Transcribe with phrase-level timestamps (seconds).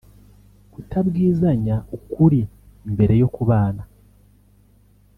[0.71, 2.41] Kutabwizanya ukuri
[2.93, 3.83] mbere yo kubana